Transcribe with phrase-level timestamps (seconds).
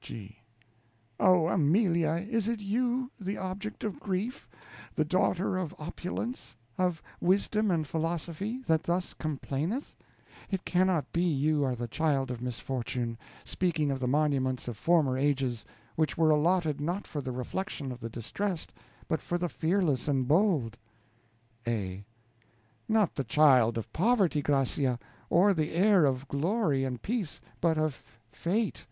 [0.00, 0.38] G.
[1.18, 4.48] Oh, Amelia, is it you, the object of grief,
[4.94, 9.96] the daughter of opulence, of wisdom and philosophy, that thus complaineth?
[10.52, 15.18] It cannot be you are the child of misfortune, speaking of the monuments of former
[15.18, 15.64] ages,
[15.96, 18.72] which were allotted not for the reflection of the distressed,
[19.08, 20.76] but for the fearless and bold.
[21.66, 22.04] A.
[22.88, 24.96] Not the child of poverty, Gracia,
[25.28, 28.86] or the heir of glory and peace, but of fate.